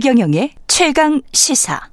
[0.00, 1.90] 최경영의 최강 시사.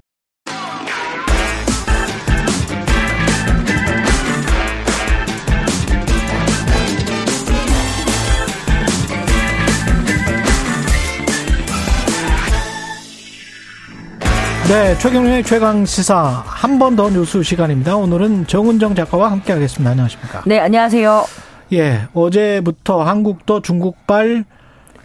[14.70, 17.96] 네, 최경영의 최강 시사 한 번 더 뉴스 시간입니다.
[17.96, 19.92] 오늘은 정은정 작가와 함께하겠습니다.
[19.92, 20.44] 안녕하십니까?
[20.46, 21.26] 네, 안녕하세요.
[21.74, 24.44] 예, 어제부터 한국도 중국발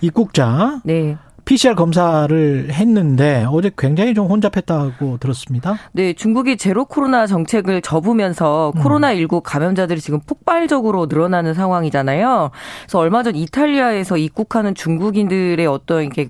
[0.00, 1.16] 입국자 네.
[1.44, 5.76] PCR 검사를 했는데 어제 굉장히 좀 혼잡했다고 들었습니다.
[5.92, 8.82] 네, 중국이 제로 코로나 정책을 접으면서 음.
[8.82, 12.50] 코로나19 감염자들이 지금 폭발적으로 늘어나는 상황이잖아요.
[12.82, 16.28] 그래서 얼마 전 이탈리아에서 입국하는 중국인들의 어떤 이게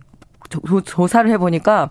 [0.84, 1.88] 조사를 해보니까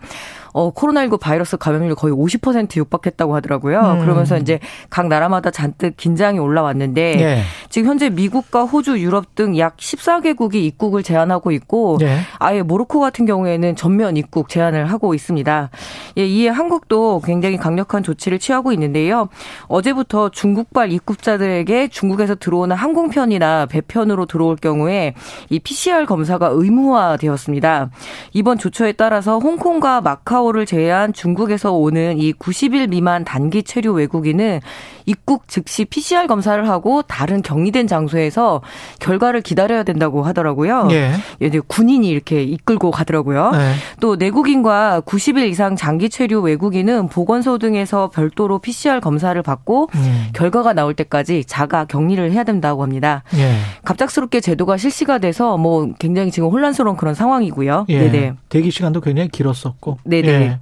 [0.52, 3.80] 어, 코로나19 바이러스 감염률 거의 50% 육박했다고 하더라고요.
[3.80, 4.00] 음.
[4.00, 4.58] 그러면서 이제
[4.90, 7.42] 각 나라마다 잔뜩 긴장이 올라왔는데 네.
[7.68, 12.18] 지금 현재 미국과 호주, 유럽 등 약 14개국이 입국을 제한하고 있고 네.
[12.38, 15.70] 아예 모로코 같은 경우에는 전면 입국 제한을 하고 있습니다.
[16.18, 19.28] 예, 이에 한국도 굉장히 강력한 조치를 취하고 있는데요.
[19.66, 25.14] 어제부터 중국발 입국자들에게 중국에서 들어오는 항공편이나 배편으로 들어올 경우에
[25.48, 27.90] 이 PCR 검사가 의무화되었습니다.
[28.32, 34.60] 이번 조처에 따라서 홍콩과 마카오 마카오를 제외한 중국에서 오는 이 90일 미만 단기 체류 외국인은
[35.06, 38.60] 입국 즉시 PCR 검사를 하고 다른 격리된 장소에서
[39.00, 40.88] 결과를 기다려야 된다고 하더라고요.
[40.92, 41.12] 예.
[41.40, 43.50] 예 군인이 이렇게 이끌고 가더라고요.
[43.52, 43.72] 네.
[44.00, 50.26] 또 내국인과 90일 이상 장기 체류 외국인은 보건소 등에서 별도로 PCR 검사를 받고 음.
[50.34, 53.22] 결과가 나올 때까지 자가 격리를 해야 된다고 합니다.
[53.34, 53.54] 예.
[53.84, 57.86] 갑작스럽게 제도가 실시가 돼서 뭐 굉장히 지금 혼란스러운 그런 상황이고요.
[57.88, 57.98] 예.
[57.98, 58.34] 네네.
[58.48, 59.98] 대기 시간도 굉장히 길었었고.
[60.04, 60.31] 네네.
[60.32, 60.58] 예.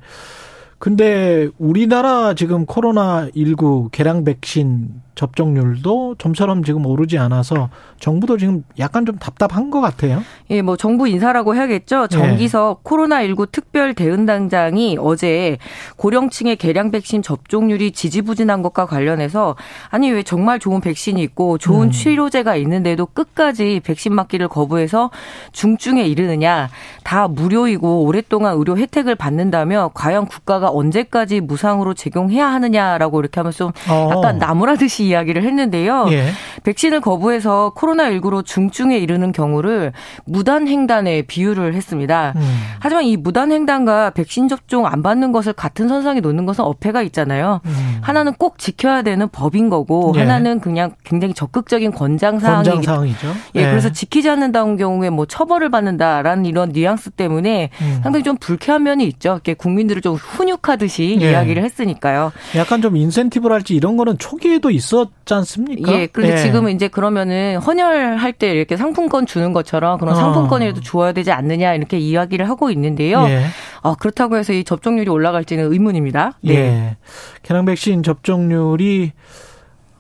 [0.81, 7.69] 근데 우리나라 지금 코로나 19 개량 백신 접종률도 좀처럼 지금 오르지 않아서
[7.99, 10.22] 정부도 지금 약간 좀 답답한 것 같아요.
[10.50, 12.09] 예, 뭐 정부 인사라고 해야겠죠.
[12.09, 12.88] 정기석 예.
[12.88, 15.59] 코로나19 특별 대응단장이 어제
[15.97, 19.55] 고령층의 개량 백신 접종률이 지지부진한 것과 관련해서
[19.91, 21.91] 아니 왜 정말 좋은 백신이 있고 좋은 음.
[21.93, 25.11] 치료제가 있는데도 끝까지 백신 맞기를 거부해서
[25.53, 26.69] 중증에 이르느냐
[27.05, 34.11] 다 무료이고 오랫동안 의료 혜택을 받는다며 과연 국가가 언제까지 무상으로 제공해야 하느냐라고 이렇게 하면서 어.
[34.11, 36.06] 약간 나무라듯이 이야기를 했는데요.
[36.11, 36.31] 예.
[36.65, 39.93] 백신을 거부해서 코로나19로 중증에 이르는 경우를
[40.25, 42.33] 무단 횡단에 비유를 했습니다.
[42.37, 42.59] 음.
[42.81, 47.61] 하지만 이 무단 횡단과 백신 접종 안 받는 것을 같은 선상에 놓는 것은 어폐가 있잖아요.
[47.65, 47.90] 음.
[48.03, 50.21] 하나는 꼭 지켜야 되는 법인 거고 예.
[50.21, 53.05] 하나는 그냥 굉장히 적극적인 권장 사항이죠.
[53.56, 58.00] 예, 예, 그래서 지키지 않는다는 경우에 뭐 처벌을 받는다라는 이런 뉘앙스 때문에 음.
[58.03, 59.33] 상당히 좀 불쾌한 면이 있죠.
[59.33, 61.31] 이렇게 국민들을 좀 훈육하듯이 예.
[61.31, 62.33] 이야기를 했으니까요.
[62.56, 65.93] 약간 좀 인센티브랄지 이런 거는 초기에도 있었지 않습니까?
[65.93, 66.06] 예.
[66.06, 66.38] 그런데 예.
[66.38, 70.17] 지금은 이제 그러면은 헌혈할 때 이렇게 상품권 주는 것처럼 그런 어.
[70.17, 73.27] 상품권이라도 주어야 되지 않느냐 이렇게 이야기를 하고 있는데요.
[73.28, 73.44] 예.
[73.82, 76.32] 아, 그렇다고 해서 이 접종률이 올라갈지는 의문입니다.
[76.43, 76.55] 네.
[76.55, 76.97] 예.
[77.43, 79.11] 개량 백신 접종률이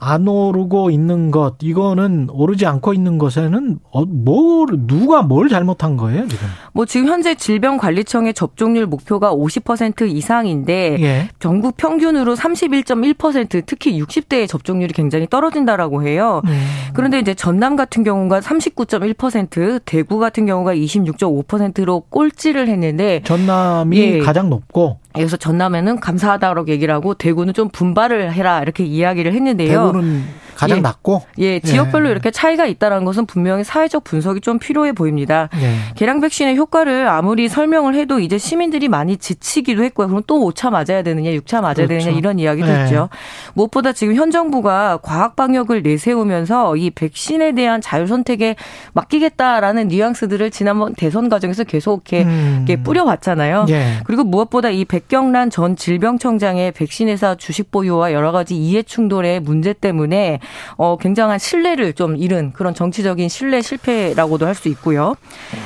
[0.02, 6.26] 안 오르고 있는 것 이거는 오르지 않고 있는 것에는 어, 뭐 누가 뭘 잘못한 거예요
[6.26, 6.46] 지금?
[6.72, 11.28] 뭐 지금 현재 질병관리청의 접종률 목표가 50% 이상인데 예.
[11.38, 16.40] 전국 평균으로 31.1% 특히 60대의 접종률이 굉장히 떨어진다라고 해요.
[16.46, 16.66] 음.
[16.94, 24.18] 그런데 이제 전남 같은 경우가 39.1% 대구 같은 경우가 26.5%로 꼴찌를 했는데 전남이 예.
[24.20, 29.86] 가장 높고 여기서 전남에는 감사하다고 얘기를 하고 대구는 좀 분발을 해라 이렇게 이야기를 했는데요.
[29.86, 30.82] 대구는 가장 예.
[30.82, 32.12] 낮고 예 지역별로 예.
[32.12, 35.48] 이렇게 차이가 있다는 것은 분명히 사회적 분석이 좀 필요해 보입니다.
[35.58, 35.74] 예.
[35.94, 40.08] 계량 백신의 효과를 아무리 설명을 해도 이제 시민들이 많이 지치기도 했고요.
[40.08, 41.88] 그럼 또 5차 맞아야 되느냐, 6차 맞아야 그렇죠.
[41.88, 42.84] 되느냐 이런 이야기도 예.
[42.84, 43.08] 있죠.
[43.54, 48.54] 무엇보다 지금 현 정부가 과학 방역을 내세우면서 이 백신에 대한 자율 선택에
[48.92, 52.64] 맡기겠다라는 뉘앙스들을 지난번 대선 과정에서 계속 이렇게, 음.
[52.68, 53.66] 이렇게 뿌려왔잖아요.
[53.70, 54.00] 예.
[54.04, 59.40] 그리고 무엇보다 이 백 경란 전 질병청장의 백신 회사 주식 보유와 여러 가지 이해 충돌의
[59.40, 60.38] 문제 때문에
[60.76, 65.14] 어, 굉장한 신뢰를 좀 잃은 그런 정치적인 신뢰 실패라고도 할 수 있고요.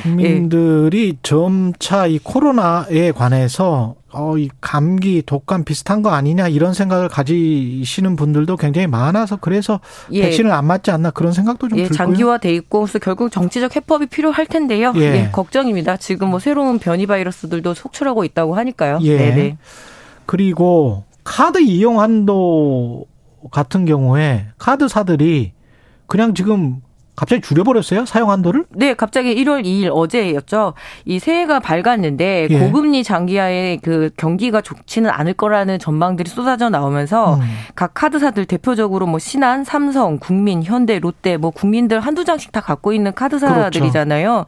[0.03, 1.19] 국민들이 예.
[1.23, 8.57] 점차 이 코로나에 관해서 어, 이 감기, 독감 비슷한 거 아니냐 이런 생각을 가지시는 분들도
[8.57, 9.81] 굉장히 많아서 그래서
[10.13, 10.23] 예.
[10.23, 11.97] 백신을 안 맞지 않나 그런 생각도 좀 예, 들고요.
[11.97, 14.93] 장기화돼 있고 그래서 결국 정치적 해법이 필요할 텐데요.
[14.97, 15.01] 예.
[15.01, 15.29] 예.
[15.33, 15.97] 걱정입니다.
[15.97, 18.99] 지금 뭐 새로운 변이 바이러스들도 속출하고 있다고 하니까요.
[19.03, 19.17] 예.
[19.17, 19.59] 네네.
[20.27, 23.07] 그리고 카드 이용 한도
[23.51, 25.53] 같은 경우에 카드사들이
[26.07, 26.81] 그냥 지금
[27.17, 28.07] 갑자기 줄여버렸어요?
[28.07, 28.65] 사용 한도를?
[28.71, 30.75] 네, 갑자기 1월 2일 어제였죠.
[31.05, 32.59] 이 새해가 밝았는데 예.
[32.59, 37.41] 고금리 장기하에 그 경기가 좋지는 않을 거라는 전망들이 쏟아져 나오면서 음.
[37.77, 42.93] 각 카드사들 대표적으로 뭐 신한, 삼성, 국민, 현대, 롯데 뭐 국민들 한두 장씩 다 갖고
[42.93, 44.29] 있는 카드사들이잖아요.
[44.29, 44.47] 그렇죠.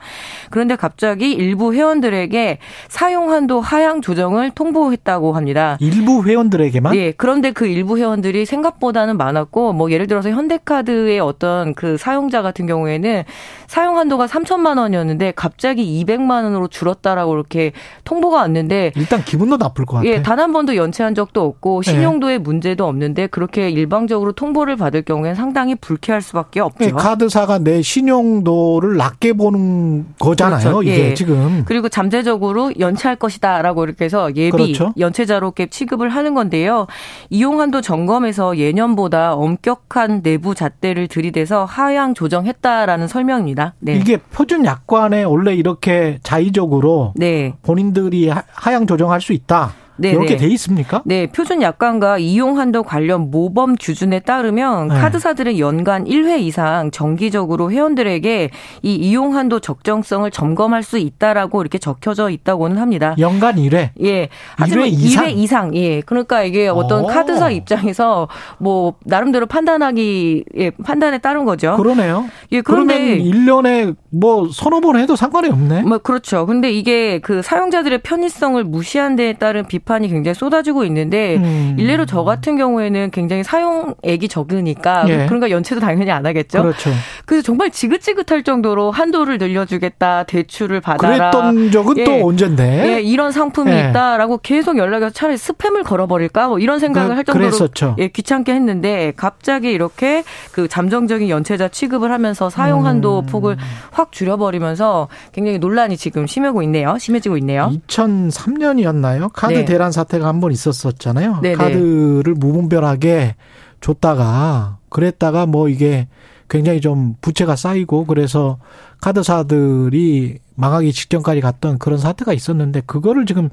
[0.51, 2.59] 그런데 갑자기 일부 회원들에게
[2.89, 5.77] 사용 한도 하향 조정을 통보했다고 합니다.
[5.81, 6.95] 일부 회원들에게만?
[6.95, 12.67] 네, 그런데 그 일부 회원들이 생각보다는 많았고 뭐 예를 들어서 현대카드의 어떤 그 사용자가 같은
[12.67, 13.25] 경우에는
[13.67, 17.73] 사용 한도가 3천만 원이었는데 갑자기 200만 원으로 줄었다라고 이렇게
[18.05, 20.11] 통보가 왔는데 일단 기분도 나쁠 것 같아요.
[20.13, 21.91] 예, 단 한 번도 연체한 적도 없고 네.
[21.91, 22.39] 신용도에 네.
[22.39, 26.85] 문제도 없는데 그렇게 일방적으로 통보를 받을 경우에는 상당히 불쾌할 수밖에 없죠.
[26.85, 30.61] 네, 카드사가 내 신용도를 낮게 보는 거잖아요.
[30.61, 30.83] 그렇죠.
[30.83, 31.15] 이게 예.
[31.15, 31.65] 지금.
[31.67, 34.93] 그리고 잠재적으로 연체할 것이다라고 이렇게 해서 예비 그렇죠.
[34.99, 36.87] 연체자로 이렇게 취급을 하는 건데요.
[37.31, 43.75] 이용 한도 점검에서 예년보다 엄격한 내부 잣대를 들이대서 하향 조정 했다라는 설명입니다.
[43.81, 43.95] 네.
[43.97, 47.55] 이게 표준 약관에 원래 이렇게 자의적으로 네.
[47.63, 49.73] 본인들이 하향 조정할 수 있다.
[49.99, 50.37] 네, 이렇게 네.
[50.37, 51.03] 돼 있습니까?
[51.05, 54.95] 네, 표준 약관과 이용 한도 관련 모범 규준에 따르면 네.
[54.95, 58.51] 카드사들은 연간 1회 이상 정기적으로 회원들에게
[58.83, 63.15] 이 이용 한도 적정성을 점검할 수 있다라고 이렇게 적혀져 있다고는 합니다.
[63.19, 63.91] 연간 1회?
[64.03, 64.29] 예.
[64.57, 65.25] 하지만 1회 이상?
[65.25, 65.77] 2회 이상.
[65.77, 66.01] 예.
[66.01, 67.07] 그러니까 이게 어떤 오.
[67.07, 68.29] 카드사 입장에서
[68.59, 71.77] 뭐 나름대로 판단하기 예, 판단에 따른 거죠.
[71.77, 72.27] 그러네요.
[72.53, 75.83] 예, 그런데 그러면 1년에 뭐 서너 번 해도 상관이 없네.
[75.83, 76.47] 뭐 그렇죠.
[76.47, 81.77] 근데 이게 그 사용자들의 편의성을 무시한 데에 따른 비 비판이 굉장히 쏟아지고 있는데 음.
[81.79, 85.27] 일례로 저 같은 경우에는 굉장히 사용액이 적으니까 예.
[85.27, 86.61] 그러니까 연체도 당연히 안 하겠죠.
[86.61, 86.91] 그렇죠.
[87.25, 91.31] 그래서 정말 지긋지긋할 정도로 한도를 늘려주겠다, 대출을 받아라.
[91.31, 92.05] 그랬던 적은 예.
[92.05, 92.97] 또 언젠데?
[92.97, 93.89] 예, 이런 상품이 예.
[93.91, 97.97] 있다라고 계속 연락이 와서 차라리 스팸을 걸어버릴까 뭐 이런 생각을 그, 할 정도로 그랬었죠.
[97.99, 103.27] 예, 귀찮게 했는데 갑자기 이렇게 그 잠정적인 연체자 취급을 하면서 사용 한도 음.
[103.27, 103.57] 폭을
[103.93, 106.99] 확 줄여버리면서 굉장히 논란이 지금 심해고 있네요.
[106.99, 107.71] 심해지고 있네요.
[107.87, 109.31] 2003년이었나요?
[109.33, 109.65] 카드 네.
[109.77, 111.41] 대란 사태가 한 번 있었었잖아요.
[111.43, 111.55] 네네.
[111.55, 113.37] 카드를 무분별하게
[113.83, 116.09] 줬다가 그랬다가 뭐 이게
[116.49, 118.59] 굉장히 좀 부채가 쌓이고 그래서
[119.03, 123.49] 카드사들이 망하기 직전까지 갔던 그런 사태가 있었는데 그거를 지금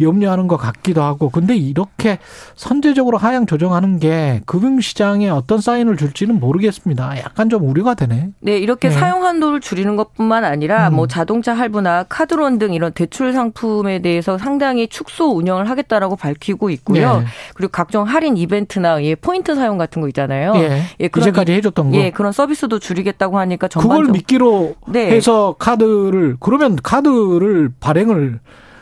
[0.00, 2.18] 염려하는 것 같기도 하고 근데 이렇게
[2.56, 7.18] 선제적으로 하향 조정하는 게 금융시장에 어떤 사인을 줄지는 모르겠습니다.
[7.18, 8.30] 약간 좀 우려가 되네.
[8.40, 8.94] 네, 이렇게 네.
[8.94, 10.96] 사용 한도를 줄이는 것뿐만 아니라 음.
[10.96, 17.20] 뭐 자동차 할부나 카드론 등 이런 대출 상품에 대해서 상당히 축소 운영을 하겠다라고 밝히고 있고요.
[17.20, 17.26] 네.
[17.54, 20.54] 그리고 각종 할인 이벤트나 예, 포인트 사용 같은 거 있잖아요.
[20.56, 21.96] 예, 예 그런 이제까지 해줬던 거.
[21.98, 25.10] 예, 그런 서비스도 줄이겠다고 하니까 전반적으로 그걸 미끼로 네.
[25.10, 28.40] 해서 카드를 그러면 카드를 발행을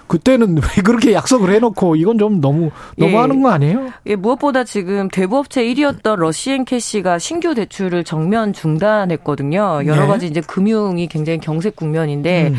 [0.08, 3.42] 그때는 왜 그렇게 약속을 해놓고 이건 좀 너무 너무하는 예.
[3.42, 3.92] 거 아니에요?
[4.06, 9.82] 예, 무엇보다 지금 대부업체 1위였던 러시앤캐시가 신규 대출을 정면 중단했거든요.
[9.84, 10.06] 여러 네.
[10.06, 12.56] 가지 이제 금융이 굉장히 경색 국면인데 음.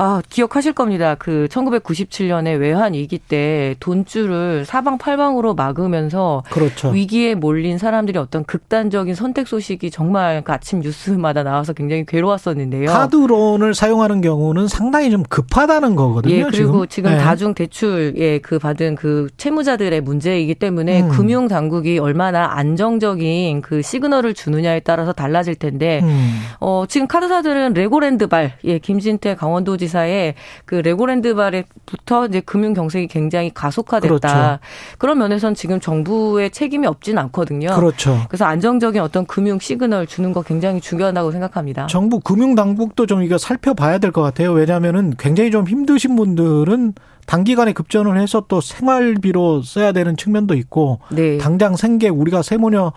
[0.00, 1.16] 아, 기억하실 겁니다.
[1.18, 6.90] 그 1997년에 외환 위기 때 돈줄을 사방팔방으로 막으면서 그렇죠.
[6.90, 12.86] 위기에 몰린 사람들이 어떤 극단적인 선택 소식이 정말 그 아침 뉴스마다 나와서 굉장히 괴로웠었는데요.
[12.86, 16.32] 카드론을 사용하는 경우는 상당히 좀 급하다는 거거든요.
[16.32, 17.18] 예, 그리고 지금, 지금 네.
[17.18, 21.08] 다중 대출에 그 받은 그 채무자들의 문제이기 때문에 음.
[21.08, 26.38] 금융 당국이 얼마나 안정적인 그 시그널을 주느냐에 따라서 달라질 텐데 음.
[26.60, 33.50] 어, 지금 카드사들은 레고랜드발 예, 김진태 강원도지 지사의 그 레고랜드 발에부터 이제 금융 경색이 굉장히
[33.52, 34.08] 가속화됐다.
[34.08, 34.58] 그렇죠.
[34.98, 37.74] 그런 면에선 지금 정부의 책임이 없진 않거든요.
[37.74, 38.20] 그렇죠.
[38.28, 41.86] 그래서 안정적인 어떤 금융 시그널 주는 거 굉장히 중요하다고 생각합니다.
[41.86, 44.52] 정부 금융 당국도 좀 이거 살펴봐야 될 것 같아요.
[44.52, 46.94] 왜냐하면은 굉장히 좀 힘드신 분들은
[47.26, 51.36] 단기간에 급전을 해서 또 생활비로 써야 되는 측면도 있고 네.
[51.36, 52.92] 당장 생계 우리가 세모녀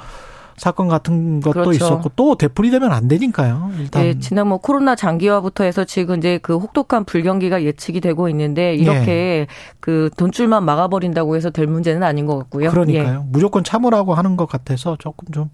[0.58, 1.72] 사건 같은 것도 그렇죠.
[1.72, 3.72] 있었고 또 되풀이되면 안 되니까요.
[3.80, 8.76] 일단 네, 지난 뭐 코로나 장기화부터 해서 지금 이제 그 혹독한 불경기가 예측이 되고 있는데
[8.76, 9.48] 이렇게 예.
[9.80, 12.70] 그 돈줄만 막아버린다고 해서 될 문제는 아닌 것 같고요.
[12.70, 13.24] 그러니까요.
[13.26, 13.30] 예.
[13.32, 15.50] 무조건 참으라고 하는 것 같아서 조금 좀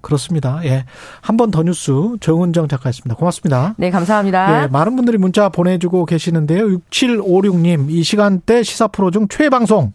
[0.00, 0.60] 그렇습니다.
[0.64, 0.84] 예,
[1.20, 3.16] 한 번 더 뉴스 정은정 작가였습니다.
[3.16, 3.74] 고맙습니다.
[3.76, 4.64] 네, 감사합니다.
[4.64, 6.66] 예, 많은 분들이 문자 보내주고 계시는데요.
[6.66, 9.92] 6756님 이 시간대 시사 프로 중 최방송.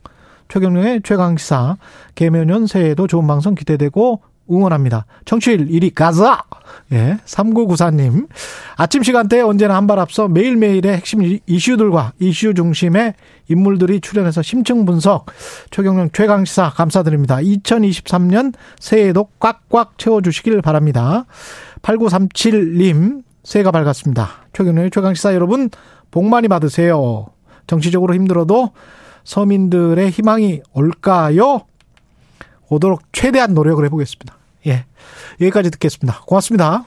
[0.47, 1.77] 최경영의 최강시사
[2.13, 4.21] 개면연 새해에도 좋은 방송 기대되고
[4.51, 5.05] 응원합니다.
[5.25, 6.43] 청취율 1위 가자!
[6.91, 8.27] 예, 3994님.
[8.77, 13.13] 아침 시간대에 언제나 한 발 앞서 매일매일의 핵심 이슈들과 이슈 중심의
[13.47, 15.25] 인물들이 출연해서 심층 분석.
[15.71, 17.37] 최경영 최강시사 감사드립니다.
[17.37, 21.25] 2023년 새해에도 꽉꽉 채워주시길 바랍니다.
[21.81, 24.29] 8937님, 새해가 밝았습니다.
[24.53, 25.69] 최경영의 최강시사 여러분,
[26.11, 27.27] 복 많이 받으세요.
[27.67, 28.71] 정치적으로 힘들어도
[29.23, 31.61] 서민들의 희망이 올까요?
[32.69, 34.35] 오도록 최대한 노력을 해보겠습니다.
[34.67, 34.85] 예.
[35.39, 36.21] 여기까지 듣겠습니다.
[36.25, 36.83] 고맙습니다.